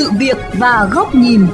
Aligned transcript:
sự 0.00 0.10
việc 0.18 0.36
và 0.52 0.88
góc 0.92 1.14
nhìn. 1.14 1.46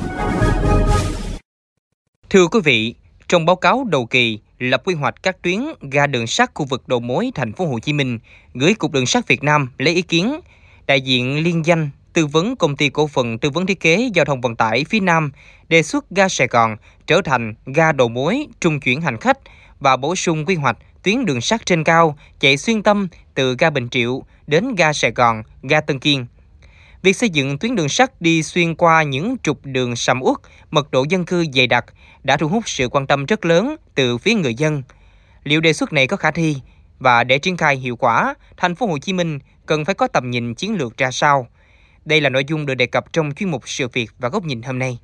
Thưa 2.31 2.46
quý 2.46 2.60
vị, 2.65 2.94
trong 3.28 3.46
báo 3.46 3.57
cáo 3.57 3.84
đầu 3.84 4.07
kỳ 4.07 4.39
lập 4.58 4.83
quy 4.84 4.94
hoạch 4.94 5.23
các 5.23 5.42
tuyến 5.42 5.60
ga 5.91 6.07
đường 6.07 6.26
sắt 6.26 6.51
khu 6.55 6.67
vực 6.67 6.89
đầu 6.89 7.01
mối 7.01 7.30
thành 7.35 7.53
phố 7.53 7.67
Hồ 7.67 7.78
Chí 7.78 7.92
Minh 7.92 8.19
gửi 8.55 8.75
Cục 8.75 8.93
Đường 8.93 9.07
sắt 9.07 9.29
Việt 9.29 9.43
Nam 9.43 9.71
lấy 9.79 9.95
ý 9.95 10.03
kiến, 10.03 10.41
đại 10.87 11.01
diện 11.01 11.45
liên 11.45 11.67
danh 11.67 11.91
tư 12.12 12.27
vấn 12.27 12.57
công 12.57 12.77
ty 12.77 12.89
cổ 12.89 13.07
phần 13.07 13.39
tư 13.39 13.51
vấn 13.51 13.67
thiết 13.67 13.80
kế 13.80 14.11
giao 14.14 14.25
thông 14.25 14.41
vận 14.41 14.57
tải 14.57 14.85
phía 14.85 15.01
Nam 15.01 15.33
đề 15.69 15.83
xuất 15.83 16.11
ga 16.11 16.29
Sài 16.29 16.47
Gòn 16.47 16.77
trở 17.07 17.21
thành 17.25 17.55
ga 17.67 17.93
đầu 17.93 18.09
mối 18.09 18.47
trung 18.61 18.81
chuyển 18.81 19.01
hành 19.01 19.17
khách 19.21 19.39
và 19.81 19.97
bổ 19.97 20.17
sung 20.17 20.45
quy 20.45 20.55
hoạch 20.55 20.77
tuyến 21.03 21.25
đường 21.25 21.41
sắt 21.41 21.67
trên 21.67 21.85
cao 21.85 22.19
chạy 22.41 22.57
xuyên 22.57 22.83
tâm 22.83 23.09
từ 23.35 23.57
ga 23.59 23.71
Bình 23.71 23.89
Triệu 23.89 24.23
đến 24.47 24.74
ga 24.74 24.92
Sài 24.92 25.10
Gòn, 25.10 25.42
ga 25.62 25.80
Tân 25.80 25.98
Kiên. 25.98 26.27
Việc 27.06 27.16
xây 27.16 27.30
dựng 27.30 27.59
tuyến 27.59 27.74
đường 27.74 27.88
sắt 27.88 28.20
đi 28.20 28.42
xuyên 28.42 28.74
qua 28.74 29.02
những 29.02 29.37
trục 29.42 29.66
đường 29.66 29.97
sầm 29.97 30.20
uất, 30.23 30.37
mật 30.70 30.91
độ 30.91 31.05
dân 31.09 31.24
cư 31.24 31.45
dày 31.55 31.66
đặc 31.66 31.84
đã 32.23 32.37
thu 32.37 32.48
hút 32.48 32.62
sự 32.66 32.88
quan 32.88 33.06
tâm 33.06 33.27
rất 33.27 33.45
lớn 33.45 33.77
từ 33.95 34.19
phía 34.19 34.34
người 34.34 34.55
dân. 34.55 34.83
Liệu 35.45 35.61
đề 35.61 35.73
xuất 35.73 35.92
này 35.92 36.06
có 36.06 36.16
khả 36.16 36.30
thi 36.30 36.56
và 36.98 37.24
để 37.24 37.38
triển 37.38 37.56
khai 37.56 37.77
hiệu 37.77 37.97
quả, 37.97 38.34
thành 38.56 38.74
phố 38.74 38.87
Hồ 38.87 38.98
Chí 38.98 39.12
Minh 39.12 39.38
cần 39.66 39.84
phải 39.84 39.95
có 39.95 40.06
tầm 40.06 40.30
nhìn 40.30 40.55
chiến 40.55 40.74
lược 40.74 40.97
ra 40.97 41.11
sao? 41.11 41.47
Đây 42.05 42.20
là 42.20 42.28
nội 42.28 42.45
dung 42.48 42.66
được 42.66 42.74
đề 42.74 42.87
cập 42.87 43.12
trong 43.12 43.33
chuyên 43.34 43.50
mục 43.50 43.69
sự 43.69 43.88
việc 43.88 44.11
và 44.19 44.28
góc 44.28 44.45
nhìn 44.45 44.62
hôm 44.62 44.78
nay. 44.78 44.98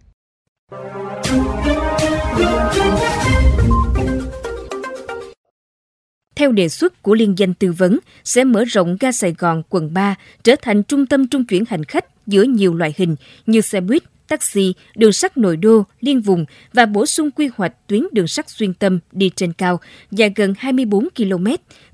Theo 6.35 6.53
đề 6.53 6.69
xuất 6.69 7.03
của 7.03 7.15
liên 7.15 7.39
danh 7.39 7.55
tư 7.55 7.73
vấn, 7.73 7.99
sẽ 8.25 8.45
mở 8.45 8.65
rộng 8.65 8.97
ga 9.01 9.13
Sài 9.13 9.35
Gòn 9.39 9.63
quận 9.69 9.95
3 9.95 10.15
trở 10.43 10.57
thành 10.63 10.83
trung 10.83 11.07
tâm 11.07 11.29
trung 11.29 11.45
chuyển 11.45 11.65
hành 11.69 11.85
khách 11.85 12.05
giữa 12.27 12.43
nhiều 12.43 12.75
loại 12.75 12.95
hình 12.97 13.17
như 13.47 13.61
xe 13.61 13.81
buýt, 13.81 14.03
taxi, 14.29 14.75
đường 14.97 15.13
sắt 15.13 15.37
nội 15.37 15.57
đô, 15.57 15.85
liên 16.01 16.21
vùng 16.21 16.45
và 16.73 16.87
bổ 16.87 17.07
sung 17.07 17.31
quy 17.31 17.49
hoạch 17.57 17.73
tuyến 17.87 18.03
đường 18.13 18.27
sắt 18.27 18.51
xuyên 18.51 18.75
tâm 18.75 18.99
đi 19.13 19.31
trên 19.37 19.53
cao 19.53 19.81
dài 20.11 20.33
gần 20.37 20.55
24 20.59 21.09
km 21.17 21.47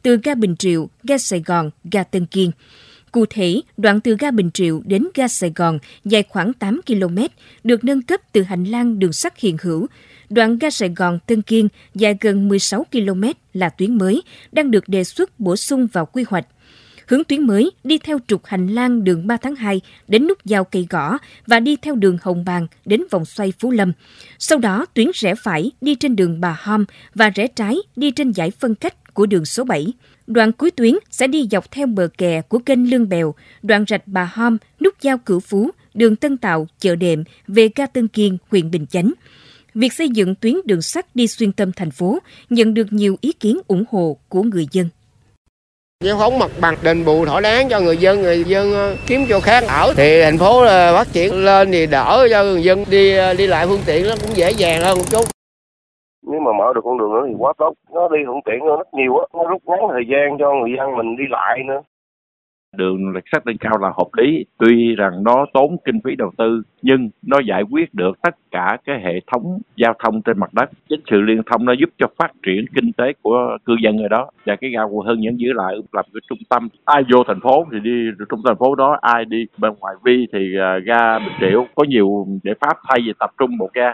từ 0.03 0.17
ga 0.25 0.35
Bình 0.35 0.57
Triệu, 0.57 0.89
ga 1.05 1.19
Sài 1.19 1.43
Gòn, 1.47 1.71
ga 1.93 2.03
Tân 2.03 2.27
Kiên. 2.27 2.51
Cụ 3.13 3.25
thể, 3.31 3.61
đoạn 3.77 4.01
từ 4.01 4.17
ga 4.19 4.31
Bình 4.31 4.51
Triệu 4.55 4.83
đến 4.85 5.09
ga 5.15 5.29
Sài 5.29 5.53
Gòn 5.57 5.79
dài 6.05 6.25
khoảng 6.29 6.53
8 6.53 6.81
km, 6.87 7.19
được 7.65 7.85
nâng 7.85 8.03
cấp 8.03 8.21
từ 8.33 8.43
hành 8.43 8.65
lang 8.65 8.99
đường 8.99 9.13
sắt 9.13 9.39
hiện 9.39 9.57
hữu. 9.63 9.87
Đoạn 10.31 10.59
ga 10.59 10.71
Sài 10.71 10.89
Gòn 10.97 11.19
Tân 11.27 11.43
Kiên 11.43 11.69
dài 11.95 12.17
gần 12.21 12.49
16 12.49 12.87
km 12.93 13.25
là 13.53 13.69
tuyến 13.69 13.99
mới, 13.99 14.23
đang 14.53 14.71
được 14.71 14.89
đề 14.89 15.05
xuất 15.05 15.41
bổ 15.41 15.57
sung 15.57 15.87
vào 15.93 16.07
quy 16.07 16.25
hoạch. 16.29 16.47
Hướng 17.07 17.25
tuyến 17.25 17.47
mới 17.47 17.71
đi 17.85 17.99
theo 17.99 18.19
trục 18.27 18.47
hành 18.47 18.67
lang 18.67 19.05
đường 19.05 19.27
3 19.27 19.37
tháng 19.37 19.55
2 19.55 19.81
đến 20.09 20.27
nút 20.27 20.45
giao 20.45 20.65
cây 20.65 20.87
gõ 20.91 21.19
và 21.47 21.61
đi 21.61 21.77
theo 21.77 21.95
đường 21.95 22.19
Hồng 22.23 22.45
Bàng 22.45 22.67
đến 22.85 23.03
vòng 23.11 23.25
xoay 23.25 23.53
Phú 23.59 23.71
Lâm. 23.71 23.93
Sau 24.39 24.59
đó 24.59 24.87
tuyến 24.95 25.11
rẽ 25.15 25.35
phải 25.35 25.71
đi 25.81 25.95
trên 25.95 26.17
đường 26.17 26.41
Bà 26.41 26.57
Hom 26.61 26.85
và 27.15 27.31
rẽ 27.31 27.47
trái 27.47 27.77
đi 27.97 28.11
trên 28.11 28.31
giải 28.31 28.51
phân 28.51 28.75
cách 28.75 29.15
của 29.15 29.27
đường 29.27 29.45
số 29.45 29.65
7. 29.65 29.87
Đoạn 30.27 30.53
cuối 30.53 30.71
tuyến 30.71 30.95
sẽ 31.11 31.27
đi 31.27 31.49
dọc 31.51 31.71
theo 31.71 31.87
bờ 31.87 32.09
kè 32.19 32.41
của 32.41 32.59
kênh 32.59 32.91
Lương 32.91 33.09
Bèo, 33.09 33.35
đoạn 33.63 33.85
rạch 33.89 34.03
Bà 34.07 34.31
Hom, 34.33 34.57
nút 34.81 34.95
giao 35.01 35.19
Cửu 35.19 35.41
Phú, 35.41 35.71
đường 35.95 36.17
Tân 36.17 36.37
Tạo, 36.37 36.67
chợ 36.81 36.97
đệm 36.97 37.25
về 37.47 37.69
ga 37.77 37.87
Tân 37.87 38.09
Kiên, 38.09 38.39
huyện 38.51 38.71
Bình 38.71 38.87
Chánh. 38.87 39.13
Việc 39.81 39.93
xây 39.93 40.09
dựng 40.09 40.35
tuyến 40.41 40.55
đường 40.65 40.83
sắt 40.83 41.05
đi 41.15 41.27
xuyên 41.27 41.53
tâm 41.53 41.71
thành 41.77 41.91
phố 41.91 42.19
nhận 42.51 42.75
được 42.75 42.87
nhiều 42.91 43.17
ý 43.21 43.33
kiến 43.33 43.59
ủng 43.69 43.85
hộ 43.91 44.17
của 44.29 44.43
người 44.43 44.67
dân. 44.73 44.87
Giải 46.05 46.15
phóng 46.19 46.39
mặt 46.39 46.51
bằng 46.61 46.75
đền 46.85 47.05
bù 47.05 47.27
thỏa 47.27 47.41
đáng 47.41 47.69
cho 47.71 47.81
người 47.81 47.97
dân, 47.97 48.23
người 48.23 48.45
dân 48.45 48.73
ờ, 48.73 48.97
kiếm 49.07 49.21
chỗ 49.29 49.41
khác 49.41 49.65
ở 49.69 49.95
thì 49.97 50.23
thành 50.23 50.39
phố 50.39 50.65
là 50.65 50.93
phát 50.93 51.09
triển 51.13 51.45
lên 51.45 51.73
thì 51.73 51.87
đỡ 51.87 52.29
cho 52.31 52.45
người 52.45 52.63
dân 52.63 52.85
đi 52.91 53.17
ờ, 53.17 53.35
đi 53.35 53.47
lại 53.47 53.67
phương 53.67 53.85
tiện 53.87 54.05
nó 54.09 54.15
cũng 54.21 54.37
dễ 54.37 54.51
dàng 54.51 54.83
hơn 54.83 54.99
một 54.99 55.05
chút. 55.11 55.25
Nếu 56.31 56.41
mà 56.41 56.53
mở 56.59 56.73
được 56.75 56.81
con 56.85 56.99
đường 56.99 57.13
đó 57.15 57.25
thì 57.29 57.35
quá 57.39 57.53
tốt, 57.59 57.73
nó 57.95 58.09
đi 58.09 58.19
thuận 58.27 58.39
tiện 58.45 58.61
hơn 58.61 58.79
rất 58.79 58.95
nhiều 58.95 59.19
á, 59.19 59.25
nó 59.35 59.45
rút 59.51 59.63
ngắn 59.67 59.79
thời 59.93 60.05
gian 60.11 60.39
cho 60.39 60.47
người 60.55 60.71
dân 60.77 60.97
mình 60.97 61.17
đi 61.17 61.25
lại 61.31 61.59
nữa 61.69 61.81
đường 62.77 63.15
lạch 63.15 63.25
sắt 63.33 63.47
lên 63.47 63.57
cao 63.57 63.79
là 63.79 63.89
hợp 63.89 64.09
lý. 64.17 64.45
Tuy 64.59 64.95
rằng 64.95 65.25
nó 65.25 65.47
tốn 65.53 65.77
kinh 65.85 66.01
phí 66.05 66.17
đầu 66.17 66.33
tư, 66.39 66.63
nhưng 66.83 67.11
nó 67.23 67.39
giải 67.49 67.63
quyết 67.71 67.95
được 67.95 68.23
tất 68.23 68.37
cả 68.51 68.77
cái 68.85 69.01
hệ 69.01 69.21
thống 69.33 69.59
giao 69.77 69.95
thông 70.05 70.23
trên 70.23 70.39
mặt 70.39 70.55
đất. 70.55 70.71
Chính 70.89 71.01
sự 71.11 71.21
liên 71.21 71.43
thông 71.47 71.65
nó 71.65 71.73
giúp 71.73 71.91
cho 71.99 72.07
phát 72.19 72.33
triển 72.47 72.65
kinh 72.75 72.93
tế 72.93 73.13
của 73.23 73.59
cư 73.65 73.77
dân 73.83 73.99
ở 73.99 74.09
đó. 74.09 74.31
Và 74.47 74.57
cái 74.57 74.71
ga 74.71 74.83
quận 74.83 75.07
hưng 75.07 75.21
vẫn 75.25 75.41
giữ 75.41 75.53
lại, 75.53 75.75
làm 75.93 76.05
cái 76.15 76.21
trung 76.29 76.39
tâm. 76.49 76.69
Ai 76.85 77.03
vô 77.13 77.25
thành 77.25 77.41
phố 77.41 77.67
thì 77.73 77.81
đi 77.81 78.11
trung 78.19 78.27
tâm 78.29 78.41
thành 78.45 78.59
phố 78.59 78.75
đó, 78.75 78.99
ai 79.03 79.25
đi 79.25 79.47
bên 79.59 79.73
ngoài 79.81 79.95
vi 80.05 80.27
thì 80.33 80.57
à, 80.61 80.79
ga 80.79 81.19
bình 81.19 81.35
triệu 81.41 81.67
có 81.75 81.85
nhiều 81.85 82.27
giải 82.45 82.55
pháp 82.61 82.77
thay 82.89 82.99
vì 83.07 83.13
tập 83.19 83.31
trung 83.39 83.57
một 83.57 83.69
ga. 83.75 83.93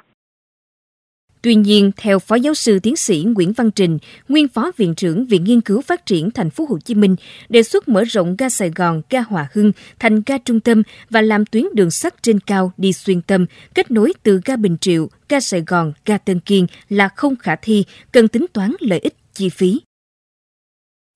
Tuy 1.44 1.54
nhiên, 1.54 1.90
theo 1.96 2.18
Phó 2.18 2.34
Giáo 2.34 2.54
sư 2.54 2.78
Tiến 2.82 2.96
sĩ 2.96 3.26
Nguyễn 3.34 3.52
Văn 3.56 3.70
Trình, 3.70 3.98
nguyên 4.28 4.48
Phó 4.48 4.70
Viện 4.76 4.94
trưởng 4.94 5.24
Viện 5.24 5.44
Nghiên 5.44 5.60
cứu 5.60 5.80
Phát 5.80 6.06
triển 6.06 6.30
Thành 6.30 6.50
phố 6.50 6.64
Hồ 6.68 6.78
Chí 6.84 6.94
Minh, 6.94 7.16
đề 7.48 7.62
xuất 7.62 7.88
mở 7.88 8.04
rộng 8.04 8.36
ga 8.38 8.48
Sài 8.48 8.70
Gòn, 8.76 9.02
ga 9.10 9.20
Hòa 9.20 9.46
Hưng 9.52 9.72
thành 9.98 10.22
ga 10.26 10.38
trung 10.38 10.60
tâm 10.60 10.82
và 11.10 11.20
làm 11.20 11.44
tuyến 11.46 11.64
đường 11.74 11.90
sắt 11.90 12.22
trên 12.22 12.40
cao 12.40 12.72
đi 12.76 12.92
xuyên 12.92 13.22
tâm, 13.22 13.46
kết 13.74 13.90
nối 13.90 14.12
từ 14.22 14.40
ga 14.44 14.56
Bình 14.56 14.76
Triệu, 14.80 15.06
ga 15.28 15.40
Sài 15.40 15.62
Gòn, 15.66 15.92
ga 16.06 16.18
Tân 16.18 16.40
Kiên 16.40 16.66
là 16.88 17.08
không 17.08 17.36
khả 17.36 17.56
thi, 17.56 17.84
cần 18.12 18.28
tính 18.28 18.46
toán 18.52 18.70
lợi 18.80 18.98
ích 18.98 19.14
chi 19.32 19.48
phí. 19.48 19.80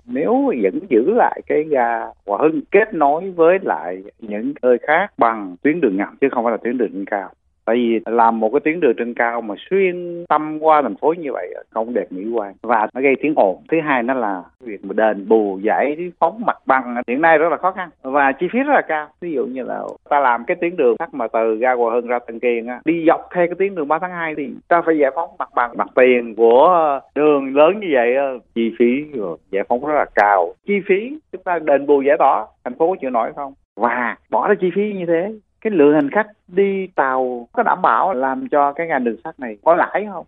Nếu 0.06 0.52
vẫn 0.62 0.80
giữ 0.90 1.14
lại 1.16 1.40
cái 1.46 1.64
ga 1.70 2.00
Hòa 2.26 2.38
Hưng 2.42 2.60
kết 2.70 2.94
nối 2.94 3.30
với 3.30 3.58
lại 3.62 4.02
những 4.18 4.52
nơi 4.62 4.78
khác 4.86 5.18
bằng 5.18 5.56
tuyến 5.62 5.80
đường 5.80 5.96
ngầm 5.96 6.16
chứ 6.20 6.28
không 6.32 6.44
phải 6.44 6.50
là 6.50 6.58
tuyến 6.64 6.78
đường 6.78 7.04
cao 7.10 7.30
tại 7.68 7.76
vì 7.76 8.00
làm 8.06 8.40
một 8.40 8.50
cái 8.52 8.60
tuyến 8.64 8.80
đường 8.80 8.92
trên 8.98 9.14
cao 9.14 9.40
mà 9.40 9.54
xuyên 9.70 10.24
tâm 10.28 10.58
qua 10.60 10.82
thành 10.82 10.96
phố 10.96 11.14
như 11.18 11.32
vậy 11.32 11.54
không 11.70 11.94
đẹp 11.94 12.06
mỹ 12.10 12.30
quan. 12.34 12.54
Và 12.62 12.88
nó 12.94 13.00
gây 13.00 13.14
tiếng 13.22 13.34
ồn. 13.36 13.62
Thứ 13.70 13.76
hai 13.84 14.02
nó 14.02 14.14
là 14.14 14.42
việc 14.60 14.84
mà 14.84 14.92
đền 14.96 15.28
bù 15.28 15.58
giải 15.62 15.96
phóng 16.20 16.42
mặt 16.46 16.56
bằng 16.66 16.94
hiện 17.08 17.20
nay 17.20 17.38
rất 17.38 17.48
là 17.50 17.56
khó 17.56 17.70
khăn. 17.70 17.88
Và 18.02 18.32
chi 18.32 18.46
phí 18.52 18.58
rất 18.58 18.72
là 18.74 18.82
cao. 18.88 19.08
Ví 19.20 19.32
dụ 19.32 19.46
như 19.46 19.62
là 19.62 19.82
ta 20.08 20.20
làm 20.20 20.44
cái 20.44 20.56
tuyến 20.60 20.76
đường 20.76 20.96
sắt 20.98 21.14
mà 21.14 21.26
từ 21.32 21.56
ga 21.56 21.72
Hòa 21.72 21.94
Hưng 21.94 22.06
ra 22.06 22.18
Tân 22.18 22.38
Kiên 22.38 22.66
á, 22.66 22.80
đi 22.84 23.04
dọc 23.06 23.28
theo 23.34 23.46
cái 23.46 23.54
tuyến 23.58 23.74
đường 23.74 23.88
3 23.88 23.98
tháng 23.98 24.12
2 24.12 24.34
thì 24.36 24.48
ta 24.68 24.82
phải 24.86 24.98
giải 24.98 25.10
phóng 25.14 25.30
mặt 25.38 25.48
bằng. 25.54 25.70
Mặt 25.76 25.88
tiền 25.94 26.34
của 26.34 27.00
đường 27.14 27.56
lớn 27.56 27.80
như 27.80 27.88
vậy 27.92 28.14
chi 28.54 28.72
phí 28.78 29.04
giải 29.50 29.64
phóng 29.68 29.86
rất 29.86 29.94
là 29.94 30.06
cao. 30.14 30.52
Chi 30.66 30.80
phí 30.88 31.18
chúng 31.32 31.42
ta 31.42 31.58
đền 31.58 31.86
bù 31.86 32.02
giải 32.02 32.16
tỏa, 32.18 32.46
thành 32.64 32.74
phố 32.78 32.88
có 32.88 32.96
chịu 33.00 33.10
nổi 33.10 33.32
không? 33.36 33.52
Và 33.76 34.16
bỏ 34.30 34.48
ra 34.48 34.54
chi 34.60 34.70
phí 34.74 34.92
như 34.92 35.06
thế 35.06 35.32
cái 35.60 35.70
lượng 35.70 35.94
hành 35.94 36.10
khách 36.10 36.26
đi 36.48 36.86
tàu 36.94 37.48
có 37.52 37.62
đảm 37.62 37.82
bảo 37.82 38.14
làm 38.14 38.48
cho 38.48 38.72
cái 38.72 38.86
ngành 38.86 39.04
đường 39.04 39.16
sắt 39.24 39.40
này 39.40 39.56
có 39.64 39.74
lãi 39.74 40.06
không? 40.12 40.26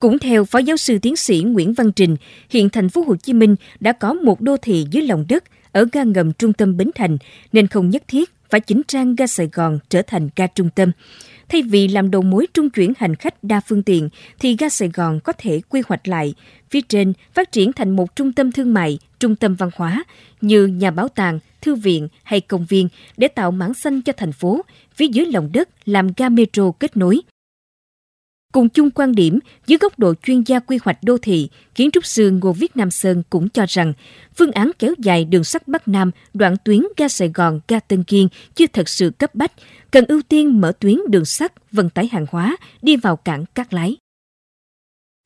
Cũng 0.00 0.18
theo 0.18 0.44
Phó 0.44 0.58
Giáo 0.58 0.76
sư 0.76 0.98
Tiến 1.02 1.16
sĩ 1.16 1.44
Nguyễn 1.46 1.72
Văn 1.72 1.92
Trình, 1.92 2.16
hiện 2.50 2.68
thành 2.68 2.88
phố 2.88 3.04
Hồ 3.06 3.16
Chí 3.16 3.32
Minh 3.32 3.56
đã 3.80 3.92
có 3.92 4.12
một 4.12 4.40
đô 4.40 4.56
thị 4.56 4.86
dưới 4.90 5.02
lòng 5.02 5.24
đất 5.28 5.44
ở 5.72 5.86
ga 5.92 6.02
ngầm 6.04 6.32
trung 6.32 6.52
tâm 6.52 6.76
Bến 6.76 6.90
Thành, 6.94 7.18
nên 7.52 7.66
không 7.66 7.90
nhất 7.90 8.02
thiết 8.08 8.30
phải 8.50 8.60
chỉnh 8.60 8.82
trang 8.88 9.16
ga 9.16 9.26
Sài 9.26 9.48
Gòn 9.52 9.78
trở 9.88 10.02
thành 10.02 10.28
ga 10.36 10.46
trung 10.46 10.70
tâm. 10.70 10.92
Thay 11.48 11.62
vì 11.62 11.88
làm 11.88 12.10
đầu 12.10 12.22
mối 12.22 12.46
trung 12.54 12.70
chuyển 12.70 12.92
hành 12.98 13.16
khách 13.16 13.44
đa 13.44 13.60
phương 13.60 13.82
tiện, 13.82 14.08
thì 14.38 14.56
ga 14.58 14.68
Sài 14.68 14.88
Gòn 14.88 15.20
có 15.20 15.32
thể 15.32 15.60
quy 15.68 15.82
hoạch 15.88 16.08
lại, 16.08 16.34
phía 16.70 16.80
trên 16.80 17.12
phát 17.34 17.52
triển 17.52 17.72
thành 17.72 17.96
một 17.96 18.16
trung 18.16 18.32
tâm 18.32 18.52
thương 18.52 18.74
mại, 18.74 18.98
trung 19.20 19.36
tâm 19.36 19.54
văn 19.54 19.70
hóa 19.74 20.04
như 20.40 20.66
nhà 20.66 20.90
bảo 20.90 21.08
tàng, 21.08 21.38
thư 21.60 21.74
viện 21.74 22.08
hay 22.22 22.40
công 22.40 22.66
viên 22.68 22.88
để 23.16 23.28
tạo 23.28 23.50
mảng 23.50 23.74
xanh 23.74 24.02
cho 24.02 24.12
thành 24.16 24.32
phố, 24.32 24.64
phía 24.94 25.06
dưới 25.06 25.26
lòng 25.26 25.50
đất 25.52 25.68
làm 25.84 26.10
ga 26.16 26.28
metro 26.28 26.70
kết 26.80 26.96
nối. 26.96 27.20
Cùng 28.52 28.68
chung 28.68 28.90
quan 28.90 29.14
điểm, 29.14 29.38
dưới 29.66 29.78
góc 29.78 29.98
độ 29.98 30.14
chuyên 30.22 30.42
gia 30.42 30.58
quy 30.58 30.78
hoạch 30.82 30.98
đô 31.02 31.18
thị, 31.18 31.48
kiến 31.74 31.90
trúc 31.90 32.06
sư 32.06 32.30
Ngô 32.30 32.52
Viết 32.52 32.76
Nam 32.76 32.90
Sơn 32.90 33.22
cũng 33.30 33.48
cho 33.48 33.64
rằng 33.68 33.92
phương 34.36 34.52
án 34.52 34.70
kéo 34.78 34.94
dài 34.98 35.24
đường 35.24 35.44
sắt 35.44 35.68
Bắc 35.68 35.88
Nam 35.88 36.10
đoạn 36.34 36.56
tuyến 36.64 36.80
ga 36.96 37.08
Sài 37.08 37.30
Gòn, 37.34 37.60
ga 37.68 37.80
Tân 37.80 38.04
Kiên 38.04 38.28
chưa 38.54 38.66
thật 38.66 38.88
sự 38.88 39.10
cấp 39.18 39.34
bách, 39.34 39.52
cần 39.90 40.04
ưu 40.04 40.22
tiên 40.28 40.60
mở 40.60 40.72
tuyến 40.80 40.96
đường 41.08 41.24
sắt 41.24 41.52
vận 41.72 41.90
tải 41.90 42.08
hàng 42.12 42.26
hóa 42.30 42.56
đi 42.82 42.96
vào 42.96 43.16
cảng 43.16 43.44
Cát 43.54 43.74
Lái. 43.74 43.96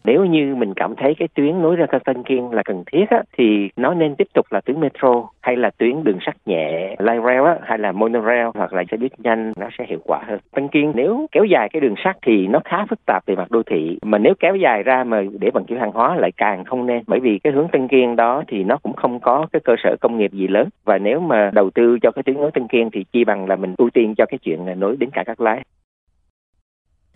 Nếu 0.05 0.25
như 0.25 0.55
mình 0.55 0.75
cảm 0.75 0.95
thấy 0.97 1.15
cái 1.19 1.29
tuyến 1.35 1.63
nối 1.63 1.77
ra 1.77 1.87
ga 1.91 1.99
Tân 1.99 2.23
Kiên 2.23 2.51
là 2.51 2.63
cần 2.63 2.85
thiết 2.93 3.05
á, 3.11 3.23
thì 3.39 3.69
nó 3.77 3.95
nên 3.95 4.15
tiếp 4.15 4.29
tục 4.35 4.47
là 4.51 4.61
tuyến 4.61 4.81
metro 4.81 5.29
hay 5.41 5.57
là 5.57 5.71
tuyến 5.79 6.05
đường 6.05 6.19
sắt 6.27 6.37
nhẹ, 6.47 6.97
light 6.99 7.25
rail 7.25 7.45
á, 7.45 7.57
hay 7.63 7.79
là 7.79 7.93
monorail 7.93 8.47
hoặc 8.55 8.73
là 8.73 8.85
xe 8.91 8.97
buýt 8.97 9.21
nhanh 9.21 9.53
nó 9.57 9.69
sẽ 9.79 9.85
hiệu 9.89 9.99
quả 10.05 10.21
hơn. 10.27 10.39
Tân 10.55 10.69
Kiên 10.69 10.93
nếu 10.95 11.27
kéo 11.33 11.45
dài 11.45 11.69
cái 11.73 11.81
đường 11.81 11.95
sắt 12.05 12.17
thì 12.23 12.47
nó 12.47 12.61
khá 12.65 12.87
phức 12.91 12.99
tạp 13.07 13.27
về 13.27 13.37
mặt 13.37 13.51
đô 13.51 13.63
thị 13.63 13.99
mà 14.03 14.19
nếu 14.19 14.35
kéo 14.41 14.57
dài 14.57 14.83
ra 14.83 15.05
mà 15.05 15.23
để 15.41 15.51
vận 15.55 15.65
chuyển 15.65 15.79
hàng 15.79 15.93
hóa 15.93 16.17
lại 16.17 16.31
càng 16.37 16.65
không 16.65 16.87
nên 16.87 17.03
bởi 17.07 17.21
vì 17.21 17.39
cái 17.39 17.53
hướng 17.53 17.69
Tân 17.69 17.89
Kiên 17.89 18.17
đó 18.17 18.43
thì 18.49 18.65
nó 18.65 18.77
cũng 18.83 18.93
không 18.93 19.21
có 19.21 19.47
cái 19.53 19.61
cơ 19.65 19.75
sở 19.83 19.97
công 20.01 20.19
nghiệp 20.19 20.33
gì 20.33 20.49
lớn 20.49 20.69
và 20.85 20.99
nếu 20.99 21.21
mà 21.21 21.51
đầu 21.55 21.71
tư 21.71 21.99
cho 22.03 22.11
cái 22.11 22.23
tuyến 22.23 22.37
nối 22.37 22.51
Tân 22.51 22.69
Kiên 22.69 22.91
thì 22.91 23.05
chi 23.13 23.25
bằng 23.25 23.49
là 23.49 23.57
mình 23.57 23.75
ưu 23.79 23.91
tiên 23.91 24.15
cho 24.19 24.27
cái 24.27 24.39
chuyện 24.39 24.81
nối 24.81 24.97
đến 24.97 25.11
cả 25.13 25.25
các 25.27 25.41
lái 25.41 25.63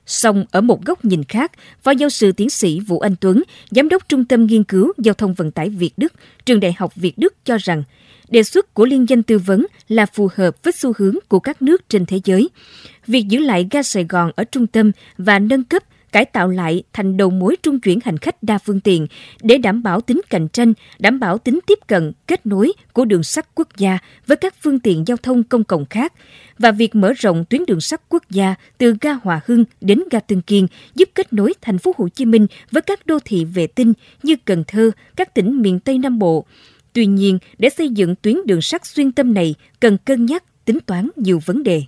Song 0.07 0.45
ở 0.51 0.61
một 0.61 0.85
góc 0.85 1.05
nhìn 1.05 1.25
khác, 1.25 1.53
Phó 1.83 1.91
giáo 1.91 2.09
sư 2.09 2.33
tiến 2.33 2.51
sĩ 2.51 2.81
Vũ 2.81 3.01
Anh 3.01 3.17
Tuấn, 3.21 3.43
Giám 3.71 3.89
đốc 3.89 4.09
Trung 4.09 4.25
tâm 4.25 4.47
Nghiên 4.47 4.65
cứu 4.65 4.93
Giao 4.99 5.15
thông 5.15 5.35
Vận 5.35 5.51
tải 5.51 5.69
Việt 5.69 5.93
Đức, 5.97 6.13
Trường 6.45 6.61
Đại 6.61 6.75
học 6.79 6.93
Việt 6.95 7.19
Đức 7.19 7.35
cho 7.45 7.57
rằng, 7.61 7.83
đề 8.29 8.43
xuất 8.43 8.75
của 8.75 8.87
liên 8.87 9.09
danh 9.09 9.23
tư 9.23 9.39
vấn 9.39 9.67
là 9.89 10.07
phù 10.07 10.29
hợp 10.35 10.63
với 10.63 10.73
xu 10.73 10.93
hướng 10.99 11.17
của 11.29 11.39
các 11.41 11.63
nước 11.63 11.89
trên 11.89 12.07
thế 12.07 12.21
giới. 12.25 12.49
Việc 13.07 13.25
giữ 13.29 13.39
lại 13.39 13.69
ga 13.71 13.83
Sài 13.83 14.05
Gòn 14.05 14.31
ở 14.37 14.45
trung 14.45 14.67
tâm 14.67 14.93
và 15.19 15.39
nâng 15.39 15.65
cấp 15.65 15.83
cải 16.17 16.25
tạo 16.25 16.49
lại 16.49 16.83
thành 16.93 17.17
đầu 17.17 17.31
mối 17.31 17.57
trung 17.63 17.81
chuyển 17.81 17.99
hành 18.05 18.19
khách 18.19 18.43
đa 18.43 18.59
phương 18.59 18.81
tiện 18.81 19.07
để 19.43 19.59
đảm 19.59 19.83
bảo 19.83 20.01
tính 20.01 20.21
cạnh 20.31 20.49
tranh, 20.49 20.73
đảm 20.99 21.21
bảo 21.21 21.39
tính 21.39 21.59
tiếp 21.67 21.79
cận, 21.87 22.13
kết 22.27 22.47
nối 22.47 22.73
của 22.93 23.05
đường 23.05 23.23
sắt 23.23 23.55
quốc 23.55 23.69
gia 23.77 23.99
với 24.27 24.37
các 24.37 24.55
phương 24.63 24.81
tiện 24.81 25.05
giao 25.07 25.17
thông 25.17 25.45
công 25.45 25.65
cộng 25.65 25.87
khác 25.87 26.13
và 26.59 26.71
việc 26.71 26.95
mở 26.95 27.13
rộng 27.13 27.45
tuyến 27.45 27.67
đường 27.67 27.81
sắt 27.81 28.01
quốc 28.09 28.23
gia 28.31 28.55
từ 28.79 28.95
ga 29.01 29.13
Hòa 29.13 29.41
Hưng 29.47 29.65
đến 29.81 30.03
ga 30.11 30.21
Tân 30.21 30.43
Kiên 30.43 30.67
giúp 30.95 31.09
kết 31.15 31.33
nối 31.33 31.53
thành 31.61 31.79
phố 31.79 31.95
Hồ 31.99 32.09
Chí 32.09 32.25
Minh 32.25 32.47
với 32.71 32.83
các 32.83 33.07
đô 33.07 33.19
thị 33.25 33.45
vệ 33.45 33.67
tinh 33.67 33.93
như 34.23 34.37
Cần 34.45 34.65
Thơ, 34.67 34.91
các 35.17 35.35
tỉnh 35.35 35.63
miền 35.63 35.81
Tây 35.81 35.99
Nam 35.99 36.19
Bộ. 36.19 36.45
Tuy 36.93 37.07
nhiên, 37.07 37.39
để 37.59 37.69
xây 37.71 37.89
dựng 37.89 38.15
tuyến 38.23 38.37
đường 38.47 38.63
sắt 38.63 38.87
xuyên 38.87 39.13
tâm 39.13 39.35
này 39.35 39.55
cần 39.81 39.99
cân 40.05 40.27
nhắc 40.27 40.45
tính 40.65 40.79
toán 40.87 41.09
nhiều 41.17 41.41
vấn 41.47 41.63
đề 41.63 41.83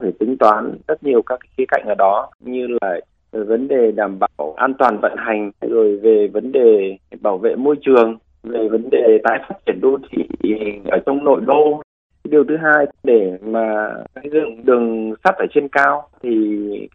phải 0.00 0.12
tính 0.18 0.36
toán 0.38 0.78
rất 0.88 1.02
nhiều 1.02 1.22
các 1.22 1.40
khía 1.56 1.64
cạnh 1.68 1.84
ở 1.86 1.94
đó, 1.98 2.30
như 2.40 2.66
là 2.80 3.00
vấn 3.32 3.68
đề 3.68 3.92
đảm 3.92 4.18
bảo 4.18 4.54
an 4.56 4.74
toàn 4.78 4.98
vận 5.02 5.12
hành, 5.16 5.50
rồi 5.60 5.96
về 5.96 6.28
vấn 6.32 6.52
đề 6.52 6.96
bảo 7.20 7.38
vệ 7.38 7.56
môi 7.56 7.76
trường, 7.80 8.18
về 8.42 8.68
vấn 8.68 8.90
đề 8.90 9.18
tái 9.24 9.38
phát 9.48 9.54
triển 9.66 9.80
đô 9.80 9.98
thị 10.10 10.24
ở 10.84 10.98
trong 11.06 11.24
nội 11.24 11.40
đô. 11.46 11.82
Điều 12.24 12.44
thứ 12.44 12.56
hai, 12.56 12.86
để 13.04 13.38
mà 13.42 13.94
xây 14.14 14.30
dựng 14.32 14.64
đường 14.64 15.14
sắt 15.24 15.34
ở 15.34 15.46
trên 15.54 15.68
cao, 15.68 16.08
thì 16.22 16.28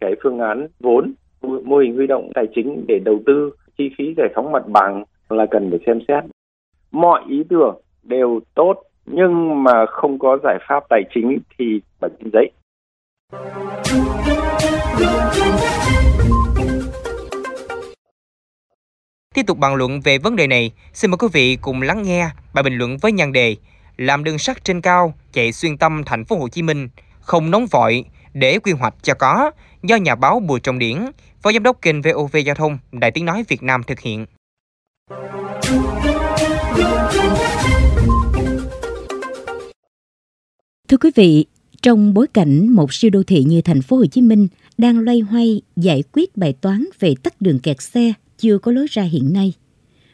cái 0.00 0.12
phương 0.22 0.38
án 0.38 0.66
vốn, 0.80 1.12
mô 1.42 1.78
hình 1.78 1.96
huy 1.96 2.06
động 2.06 2.30
tài 2.34 2.46
chính 2.54 2.84
để 2.88 2.98
đầu 3.04 3.20
tư, 3.26 3.50
chi 3.78 3.90
phí 3.98 4.14
giải 4.16 4.28
phóng 4.34 4.52
mặt 4.52 4.62
bằng 4.68 5.04
là 5.30 5.46
cần 5.50 5.70
phải 5.70 5.78
xem 5.86 6.00
xét. 6.08 6.24
Mọi 6.90 7.22
ý 7.28 7.44
tưởng 7.48 7.80
đều 8.02 8.40
tốt, 8.54 8.82
nhưng 9.06 9.62
mà 9.62 9.86
không 9.86 10.18
có 10.18 10.38
giải 10.44 10.58
pháp 10.68 10.84
tài 10.88 11.02
chính 11.14 11.38
thì 11.58 11.80
bằng 12.00 12.10
trên 12.18 12.30
giấy. 12.32 12.50
Tiếp 19.34 19.46
tục 19.46 19.58
bàn 19.58 19.74
luận 19.74 20.00
về 20.00 20.18
vấn 20.18 20.36
đề 20.36 20.46
này, 20.46 20.72
xin 20.92 21.10
mời 21.10 21.18
quý 21.18 21.28
vị 21.32 21.56
cùng 21.56 21.82
lắng 21.82 22.02
nghe 22.02 22.30
bài 22.54 22.62
bình 22.62 22.78
luận 22.78 22.96
với 22.98 23.12
nhan 23.12 23.32
đề 23.32 23.56
Làm 23.96 24.24
đường 24.24 24.38
sắt 24.38 24.64
trên 24.64 24.80
cao 24.80 25.14
chạy 25.32 25.52
xuyên 25.52 25.78
tâm 25.78 26.02
thành 26.06 26.24
phố 26.24 26.36
Hồ 26.36 26.48
Chí 26.48 26.62
Minh 26.62 26.88
không 27.20 27.50
nóng 27.50 27.66
vội 27.66 28.04
để 28.34 28.58
quy 28.58 28.72
hoạch 28.72 28.94
cho 29.02 29.14
có 29.14 29.50
do 29.82 29.96
nhà 29.96 30.14
báo 30.14 30.40
Bùi 30.40 30.60
Trọng 30.60 30.78
Điển, 30.78 31.06
Phó 31.42 31.52
Giám 31.52 31.62
đốc 31.62 31.82
kênh 31.82 32.02
VOV 32.02 32.36
Giao 32.46 32.54
thông 32.54 32.78
Đại 32.92 33.10
Tiếng 33.10 33.24
Nói 33.24 33.44
Việt 33.48 33.62
Nam 33.62 33.82
thực 33.82 34.00
hiện. 34.00 34.26
Thưa 40.88 40.96
quý 41.00 41.10
vị, 41.14 41.46
trong 41.86 42.14
bối 42.14 42.26
cảnh 42.26 42.68
một 42.68 42.94
siêu 42.94 43.10
đô 43.10 43.22
thị 43.22 43.44
như 43.44 43.60
thành 43.60 43.82
phố 43.82 43.96
Hồ 43.96 44.06
Chí 44.06 44.22
Minh 44.22 44.48
đang 44.78 44.98
loay 44.98 45.20
hoay 45.20 45.62
giải 45.76 46.02
quyết 46.12 46.36
bài 46.36 46.52
toán 46.52 46.84
về 47.00 47.14
tắt 47.22 47.40
đường 47.40 47.58
kẹt 47.58 47.82
xe 47.82 48.12
chưa 48.38 48.58
có 48.58 48.72
lối 48.72 48.86
ra 48.90 49.02
hiện 49.02 49.32
nay, 49.32 49.52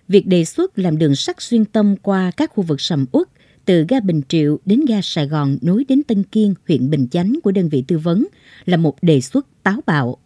việc 0.08 0.26
đề 0.26 0.44
xuất 0.44 0.78
làm 0.78 0.98
đường 0.98 1.16
sắt 1.16 1.42
xuyên 1.42 1.64
tâm 1.64 1.96
qua 2.02 2.30
các 2.36 2.50
khu 2.54 2.62
vực 2.62 2.80
sầm 2.80 3.06
uất 3.12 3.28
từ 3.64 3.84
ga 3.88 4.00
Bình 4.00 4.20
Triệu 4.28 4.58
đến 4.64 4.84
ga 4.88 5.00
Sài 5.02 5.26
Gòn 5.26 5.58
nối 5.62 5.84
đến 5.88 6.02
Tân 6.02 6.22
Kiên, 6.22 6.54
huyện 6.68 6.90
Bình 6.90 7.08
Chánh 7.10 7.38
của 7.42 7.52
đơn 7.52 7.68
vị 7.68 7.84
tư 7.88 7.98
vấn 7.98 8.26
là 8.64 8.76
một 8.76 8.96
đề 9.02 9.20
xuất 9.20 9.46
táo 9.62 9.80
bạo. 9.86 10.16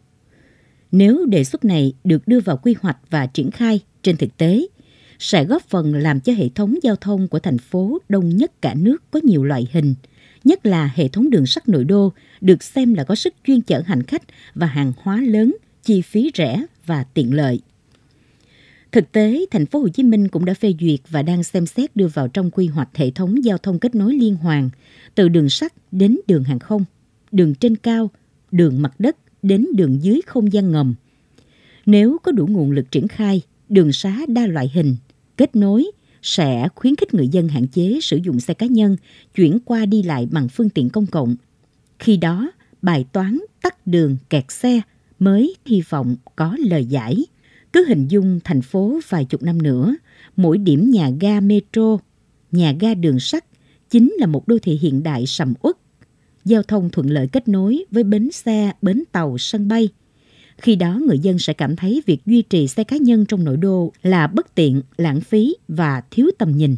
Nếu 0.92 1.26
đề 1.26 1.44
xuất 1.44 1.64
này 1.64 1.92
được 2.04 2.28
đưa 2.28 2.40
vào 2.40 2.56
quy 2.56 2.74
hoạch 2.80 2.98
và 3.10 3.26
triển 3.26 3.50
khai 3.50 3.80
trên 4.02 4.16
thực 4.16 4.36
tế, 4.36 4.66
sẽ 5.18 5.44
góp 5.44 5.62
phần 5.68 5.94
làm 5.94 6.20
cho 6.20 6.32
hệ 6.32 6.48
thống 6.48 6.74
giao 6.82 6.96
thông 6.96 7.28
của 7.28 7.38
thành 7.38 7.58
phố 7.58 7.98
đông 8.08 8.36
nhất 8.36 8.62
cả 8.62 8.74
nước 8.74 9.02
có 9.10 9.20
nhiều 9.24 9.44
loại 9.44 9.68
hình– 9.72 9.94
nhất 10.46 10.66
là 10.66 10.90
hệ 10.94 11.08
thống 11.08 11.30
đường 11.30 11.46
sắt 11.46 11.68
nội 11.68 11.84
đô 11.84 12.12
được 12.40 12.62
xem 12.62 12.94
là 12.94 13.04
có 13.04 13.14
sức 13.14 13.34
chuyên 13.46 13.60
chở 13.60 13.82
hành 13.86 14.02
khách 14.02 14.22
và 14.54 14.66
hàng 14.66 14.92
hóa 14.96 15.20
lớn, 15.20 15.56
chi 15.82 16.02
phí 16.02 16.30
rẻ 16.34 16.64
và 16.86 17.04
tiện 17.04 17.34
lợi. 17.34 17.60
Thực 18.92 19.12
tế, 19.12 19.46
thành 19.50 19.66
phố 19.66 19.78
Hồ 19.78 19.88
Chí 19.88 20.02
Minh 20.02 20.28
cũng 20.28 20.44
đã 20.44 20.54
phê 20.54 20.74
duyệt 20.80 21.00
và 21.08 21.22
đang 21.22 21.42
xem 21.42 21.66
xét 21.66 21.96
đưa 21.96 22.06
vào 22.06 22.28
trong 22.28 22.50
quy 22.50 22.66
hoạch 22.66 22.96
hệ 22.96 23.10
thống 23.10 23.44
giao 23.44 23.58
thông 23.58 23.78
kết 23.78 23.94
nối 23.94 24.14
liên 24.14 24.36
hoàn 24.36 24.70
từ 25.14 25.28
đường 25.28 25.50
sắt 25.50 25.72
đến 25.92 26.18
đường 26.26 26.44
hàng 26.44 26.58
không, 26.58 26.84
đường 27.32 27.54
trên 27.54 27.76
cao, 27.76 28.10
đường 28.52 28.82
mặt 28.82 29.00
đất 29.00 29.16
đến 29.42 29.66
đường 29.74 29.98
dưới 30.02 30.20
không 30.26 30.52
gian 30.52 30.72
ngầm. 30.72 30.94
Nếu 31.86 32.16
có 32.22 32.32
đủ 32.32 32.46
nguồn 32.46 32.70
lực 32.70 32.90
triển 32.90 33.08
khai, 33.08 33.42
đường 33.68 33.92
xá 33.92 34.20
đa 34.28 34.46
loại 34.46 34.70
hình, 34.74 34.96
kết 35.36 35.56
nối 35.56 35.90
sẽ 36.26 36.68
khuyến 36.74 36.96
khích 36.96 37.14
người 37.14 37.28
dân 37.28 37.48
hạn 37.48 37.66
chế 37.66 37.98
sử 38.02 38.16
dụng 38.16 38.40
xe 38.40 38.54
cá 38.54 38.66
nhân, 38.66 38.96
chuyển 39.34 39.58
qua 39.64 39.86
đi 39.86 40.02
lại 40.02 40.28
bằng 40.30 40.48
phương 40.48 40.70
tiện 40.70 40.90
công 40.90 41.06
cộng. 41.06 41.36
Khi 41.98 42.16
đó, 42.16 42.50
bài 42.82 43.06
toán 43.12 43.38
tắt 43.62 43.86
đường 43.86 44.16
kẹt 44.30 44.44
xe 44.48 44.80
mới 45.18 45.56
hy 45.66 45.82
vọng 45.88 46.16
có 46.36 46.56
lời 46.58 46.84
giải. 46.84 47.26
Cứ 47.72 47.84
hình 47.88 48.08
dung 48.08 48.40
thành 48.44 48.62
phố 48.62 49.00
vài 49.08 49.24
chục 49.24 49.42
năm 49.42 49.62
nữa, 49.62 49.96
mỗi 50.36 50.58
điểm 50.58 50.90
nhà 50.90 51.10
ga 51.20 51.40
metro, 51.40 51.98
nhà 52.52 52.74
ga 52.80 52.94
đường 52.94 53.20
sắt 53.20 53.44
chính 53.90 54.14
là 54.18 54.26
một 54.26 54.48
đô 54.48 54.58
thị 54.62 54.78
hiện 54.82 55.02
đại 55.02 55.26
sầm 55.26 55.54
uất. 55.62 55.76
Giao 56.44 56.62
thông 56.62 56.90
thuận 56.90 57.10
lợi 57.10 57.28
kết 57.32 57.48
nối 57.48 57.84
với 57.90 58.04
bến 58.04 58.30
xe, 58.32 58.72
bến 58.82 59.04
tàu, 59.12 59.38
sân 59.38 59.68
bay– 59.68 59.88
khi 60.58 60.76
đó 60.76 61.00
người 61.06 61.18
dân 61.18 61.38
sẽ 61.38 61.52
cảm 61.52 61.76
thấy 61.76 62.02
việc 62.06 62.26
duy 62.26 62.42
trì 62.42 62.68
xe 62.68 62.84
cá 62.84 62.96
nhân 62.96 63.26
trong 63.26 63.44
nội 63.44 63.56
đô 63.56 63.92
là 64.02 64.26
bất 64.26 64.54
tiện, 64.54 64.82
lãng 64.96 65.20
phí 65.20 65.54
và 65.68 66.02
thiếu 66.10 66.30
tầm 66.38 66.56
nhìn. 66.56 66.76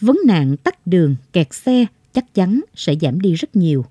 Vấn 0.00 0.18
nạn 0.26 0.56
tắt 0.56 0.86
đường, 0.86 1.16
kẹt 1.32 1.54
xe 1.54 1.86
chắc 2.12 2.34
chắn 2.34 2.60
sẽ 2.74 2.94
giảm 3.00 3.20
đi 3.20 3.34
rất 3.34 3.56
nhiều. 3.56 3.84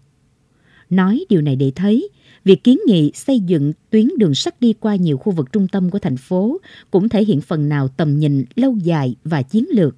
Nói 0.89 1.25
điều 1.29 1.41
này 1.41 1.55
để 1.55 1.71
thấy, 1.75 2.09
việc 2.43 2.63
kiến 2.63 2.79
nghị 2.87 3.11
xây 3.13 3.39
dựng 3.39 3.73
tuyến 3.89 4.07
đường 4.17 4.35
sắt 4.35 4.61
đi 4.61 4.73
qua 4.73 4.95
nhiều 4.95 5.17
khu 5.17 5.31
vực 5.31 5.51
trung 5.51 5.67
tâm 5.67 5.89
của 5.89 5.99
thành 5.99 6.17
phố 6.17 6.57
cũng 6.91 7.09
thể 7.09 7.23
hiện 7.23 7.41
phần 7.41 7.69
nào 7.69 7.87
tầm 7.87 8.19
nhìn 8.19 8.45
lâu 8.55 8.77
dài 8.77 9.15
và 9.23 9.41
chiến 9.41 9.65
lược. 9.71 9.95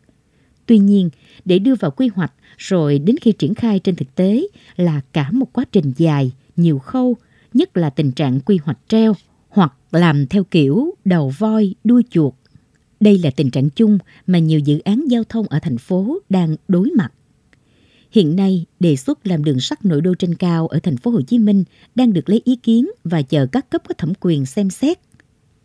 Tuy 0.65 0.77
nhiên, 0.77 1.09
để 1.45 1.59
đưa 1.59 1.75
vào 1.75 1.91
quy 1.91 2.07
hoạch 2.07 2.33
rồi 2.57 2.99
đến 2.99 3.15
khi 3.21 3.31
triển 3.31 3.55
khai 3.55 3.79
trên 3.79 3.95
thực 3.95 4.15
tế 4.15 4.47
là 4.77 5.01
cả 5.13 5.31
một 5.31 5.53
quá 5.53 5.65
trình 5.71 5.93
dài, 5.97 6.31
nhiều 6.55 6.79
khâu 6.79 7.17
nhất 7.53 7.77
là 7.77 7.89
tình 7.89 8.11
trạng 8.11 8.39
quy 8.39 8.57
hoạch 8.63 8.79
treo 8.87 9.13
hoặc 9.49 9.73
làm 9.91 10.27
theo 10.27 10.43
kiểu 10.43 10.93
đầu 11.05 11.33
voi 11.37 11.75
đuôi 11.83 12.03
chuột. 12.09 12.33
Đây 12.99 13.19
là 13.23 13.29
tình 13.29 13.51
trạng 13.51 13.69
chung 13.69 13.97
mà 14.27 14.39
nhiều 14.39 14.59
dự 14.59 14.79
án 14.79 15.03
giao 15.07 15.23
thông 15.23 15.47
ở 15.47 15.59
thành 15.59 15.77
phố 15.77 16.19
đang 16.29 16.55
đối 16.67 16.91
mặt. 16.97 17.09
Hiện 18.11 18.35
nay, 18.35 18.65
đề 18.79 18.95
xuất 18.95 19.27
làm 19.27 19.43
đường 19.43 19.59
sắt 19.59 19.85
nội 19.85 20.01
đô 20.01 20.15
trên 20.15 20.35
cao 20.35 20.67
ở 20.67 20.79
thành 20.79 20.97
phố 20.97 21.11
Hồ 21.11 21.21
Chí 21.21 21.39
Minh 21.39 21.63
đang 21.95 22.13
được 22.13 22.29
lấy 22.29 22.41
ý 22.45 22.55
kiến 22.55 22.89
và 23.03 23.21
chờ 23.21 23.45
các 23.45 23.69
cấp 23.69 23.81
có 23.87 23.93
thẩm 23.97 24.13
quyền 24.19 24.45
xem 24.45 24.69
xét. 24.69 24.99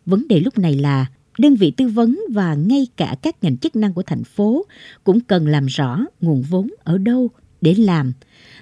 Vấn 0.05 0.27
đề 0.27 0.39
lúc 0.39 0.57
này 0.57 0.75
là 0.75 1.05
đơn 1.39 1.55
vị 1.55 1.71
tư 1.71 1.87
vấn 1.87 2.19
và 2.29 2.55
ngay 2.55 2.87
cả 2.97 3.15
các 3.21 3.43
ngành 3.43 3.57
chức 3.57 3.75
năng 3.75 3.93
của 3.93 4.03
thành 4.03 4.23
phố 4.23 4.65
cũng 5.03 5.19
cần 5.19 5.47
làm 5.47 5.65
rõ 5.65 5.99
nguồn 6.21 6.41
vốn 6.41 6.69
ở 6.83 6.97
đâu 6.97 7.29
để 7.63 7.73
làm 7.73 8.13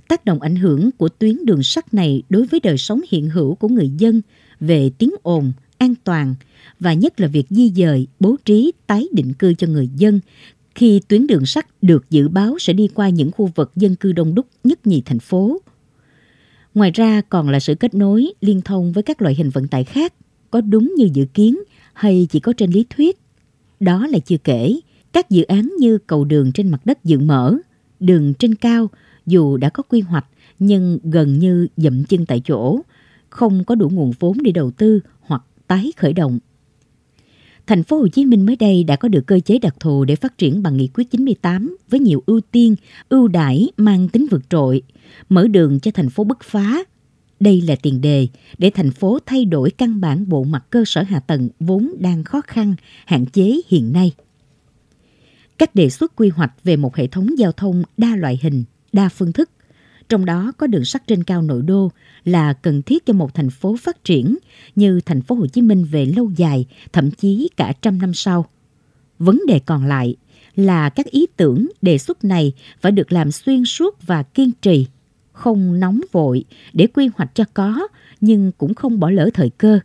tác 0.08 0.25
động 0.25 0.41
ảnh 0.41 0.55
hưởng 0.55 0.89
của 0.98 1.10
tuyến 1.10 1.46
đường 1.46 1.63
sắt 1.63 1.93
này 1.93 2.24
đối 2.29 2.46
với 2.46 2.60
đời 2.60 2.77
sống 2.77 3.01
hiện 3.10 3.29
hữu 3.29 3.55
của 3.55 3.67
người 3.67 3.89
dân 3.98 4.22
về 4.60 4.91
tiếng 4.98 5.12
ồn, 5.24 5.51
an 5.77 5.93
toàn 6.03 6.36
và 6.79 6.93
nhất 6.93 7.20
là 7.20 7.27
việc 7.27 7.46
di 7.50 7.70
dời, 7.70 8.08
bố 8.20 8.36
trí, 8.46 8.72
tái 8.88 9.08
định 9.12 9.34
cư 9.34 9.53
cho 9.53 9.67
người 9.67 9.89
dân 9.96 10.20
khi 10.75 11.01
tuyến 11.08 11.27
đường 11.27 11.46
sắt 11.46 11.67
được 11.81 12.10
dự 12.10 12.27
báo 12.27 12.60
sẽ 12.60 12.74
đi 12.74 12.88
qua 12.88 13.10
những 13.10 13.31
khu 13.31 13.51
vực 13.55 13.72
dân 13.75 13.96
cư 13.96 14.12
đông 14.12 14.36
đúc 14.36 14.46
nhất 14.63 14.88
nhì 14.88 15.01
thành 15.05 15.20
phố. 15.20 15.62
Ngoài 16.74 16.91
ra 16.91 17.22
còn 17.29 17.50
là 17.50 17.60
sự 17.60 17.75
kết 17.75 17.93
nối, 17.93 18.34
liên 18.41 18.62
thông 18.62 18.91
với 18.91 19.03
các 19.03 19.22
loại 19.22 19.36
hình 19.36 19.50
vận 19.50 19.67
tải 19.67 19.84
khác, 19.84 20.13
có 20.51 20.62
đúng 20.62 20.93
như 20.98 21.10
dự 21.13 21.25
kiến 21.34 21.60
hay 21.93 22.27
chỉ 22.31 22.39
có 22.39 22.53
trên 22.53 22.72
lý 22.72 22.86
thuyết. 22.89 23.20
Đó 23.79 24.08
là 24.08 24.20
chưa 24.20 24.38
kể, 24.38 24.79
các 25.13 25.29
dự 25.29 25.43
án 25.43 25.74
như 25.79 25.98
cầu 25.98 26.25
đường 26.25 26.51
trên 26.51 26.70
mặt 26.70 26.86
đất 26.86 27.03
dự 27.03 27.20
mở, 27.20 27.58
đường 28.01 28.34
trên 28.34 28.55
cao 28.55 28.89
dù 29.25 29.58
đã 29.58 29.70
có 29.70 29.84
quy 29.84 30.01
hoạch 30.01 30.25
nhưng 30.60 31.00
gần 31.03 31.39
như 31.39 31.67
dậm 31.77 32.03
chân 32.03 32.25
tại 32.25 32.41
chỗ, 32.48 32.79
không 33.29 33.63
có 33.63 33.75
đủ 33.75 33.89
nguồn 33.89 34.12
vốn 34.20 34.38
để 34.43 34.51
đầu 34.51 34.72
tư 34.72 35.00
hoặc 35.20 35.43
tái 35.67 35.91
khởi 35.98 36.13
động. 36.13 36.39
Thành 37.67 37.84
phố 37.84 37.98
Hồ 37.98 38.08
Chí 38.08 38.25
Minh 38.25 38.46
mới 38.46 38.55
đây 38.55 38.84
đã 38.84 38.96
có 38.96 39.08
được 39.08 39.27
cơ 39.27 39.39
chế 39.39 39.60
đặc 39.60 39.75
thù 39.79 40.05
để 40.05 40.15
phát 40.15 40.38
triển 40.38 40.63
bằng 40.63 40.77
nghị 40.77 40.88
quyết 40.88 41.12
98 41.12 41.77
với 41.89 42.00
nhiều 42.00 42.24
ưu 42.25 42.41
tiên, 42.41 42.75
ưu 43.10 43.27
đãi 43.27 43.70
mang 43.77 44.08
tính 44.08 44.25
vượt 44.31 44.50
trội, 44.50 44.81
mở 45.29 45.48
đường 45.48 45.79
cho 45.79 45.91
thành 45.91 46.10
phố 46.10 46.24
bứt 46.24 46.38
phá. 46.43 46.84
Đây 47.39 47.62
là 47.62 47.75
tiền 47.75 48.01
đề 48.01 48.27
để 48.58 48.70
thành 48.70 48.91
phố 48.91 49.20
thay 49.25 49.46
đổi 49.46 49.72
căn 49.72 50.01
bản 50.01 50.29
bộ 50.29 50.43
mặt 50.43 50.65
cơ 50.70 50.84
sở 50.86 51.03
hạ 51.03 51.20
tầng 51.20 51.50
vốn 51.60 51.93
đang 52.00 52.24
khó 52.24 52.41
khăn, 52.41 52.75
hạn 53.05 53.25
chế 53.25 53.62
hiện 53.67 53.93
nay. 53.93 54.12
Các 55.58 55.75
đề 55.75 55.89
xuất 55.89 56.15
quy 56.15 56.29
hoạch 56.29 56.51
về 56.63 56.75
một 56.75 56.96
hệ 56.96 57.08
thống 57.08 57.38
giao 57.38 57.51
thông 57.51 57.84
đa 57.98 58.15
loại 58.15 58.39
hình 58.41 58.63
đa 58.93 59.10
phương 59.10 59.34
thức, 59.34 59.50
trong 60.10 60.25
đó 60.25 60.51
có 60.58 60.67
đường 60.67 60.86
sắt 60.86 61.08
trên 61.08 61.24
cao 61.24 61.41
nội 61.41 61.62
đô 61.62 61.91
là 62.24 62.53
cần 62.53 62.81
thiết 62.81 63.05
cho 63.05 63.13
một 63.13 63.34
thành 63.34 63.50
phố 63.50 63.75
phát 63.81 64.03
triển 64.03 64.38
như 64.75 65.00
thành 65.05 65.22
phố 65.22 65.36
Hồ 65.36 65.48
Chí 65.48 65.62
Minh 65.62 65.86
về 65.91 66.05
lâu 66.05 66.31
dài, 66.36 66.65
thậm 66.93 67.12
chí 67.12 67.50
cả 67.58 67.74
trăm 67.81 67.98
năm 68.01 68.13
sau. 68.13 68.46
Vấn 69.20 69.41
đề 69.48 69.60
còn 69.60 69.86
lại 69.86 70.15
là 70.55 70.89
các 70.89 71.05
ý 71.05 71.25
tưởng 71.38 71.67
đề 71.81 71.98
xuất 71.98 72.24
này 72.24 72.53
phải 72.81 72.91
được 72.91 73.12
làm 73.12 73.31
xuyên 73.31 73.65
suốt 73.65 74.08
và 74.08 74.24
kiên 74.24 74.51
trì, 74.62 74.88
không 75.31 75.79
nóng 75.79 76.01
vội 76.12 76.43
để 76.74 76.88
quy 76.88 77.10
hoạch 77.15 77.36
cho 77.36 77.43
có 77.53 77.88
nhưng 78.22 78.51
cũng 78.51 78.74
không 78.74 79.00
bỏ 79.00 79.10
lỡ 79.10 79.29
thời 79.34 79.50
cơ. 79.50 79.79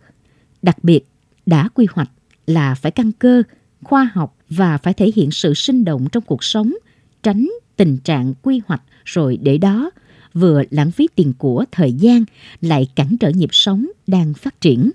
Đặc 0.62 0.84
biệt, 0.84 1.06
đã 1.46 1.68
quy 1.68 1.86
hoạch 1.92 2.10
là 2.46 2.74
phải 2.74 2.92
căn 2.92 3.12
cơ, 3.12 3.42
khoa 3.82 4.10
học 4.14 4.36
và 4.48 4.78
phải 4.78 4.94
thể 4.94 5.10
hiện 5.16 5.30
sự 5.30 5.54
sinh 5.54 5.84
động 5.84 6.06
trong 6.12 6.22
cuộc 6.26 6.44
sống, 6.44 6.74
tránh 7.22 7.50
tình 7.76 7.98
trạng 7.98 8.34
quy 8.42 8.60
hoạch 8.66 8.82
rồi 9.04 9.38
để 9.42 9.58
đó 9.58 9.90
vừa 10.34 10.62
lãng 10.70 10.90
phí 10.90 11.08
tiền 11.14 11.32
của 11.38 11.64
thời 11.72 11.92
gian 11.92 12.24
lại 12.60 12.88
cản 12.94 13.16
trở 13.20 13.28
nhịp 13.28 13.50
sống 13.52 13.86
đang 14.06 14.34
phát 14.34 14.60
triển. 14.60 14.90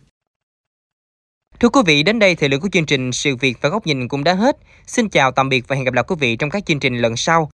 Thưa 1.59 1.69
quý 1.69 1.81
vị, 1.85 2.03
đến 2.03 2.19
đây 2.19 2.35
thời 2.35 2.49
lượng 2.49 2.61
của 2.61 2.69
chương 2.71 2.85
trình 2.85 3.11
Sự 3.11 3.35
việc 3.35 3.57
và 3.61 3.69
góc 3.69 3.87
nhìn 3.87 4.07
cũng 4.07 4.23
đã 4.23 4.33
hết. 4.33 4.57
Xin 4.87 5.09
chào 5.09 5.31
tạm 5.31 5.49
biệt 5.49 5.67
và 5.67 5.75
hẹn 5.75 5.85
gặp 5.85 5.93
lại 5.93 6.03
quý 6.07 6.15
vị 6.19 6.35
trong 6.35 6.49
các 6.49 6.65
chương 6.65 6.79
trình 6.79 6.97
lần 6.97 7.17
sau. 7.17 7.51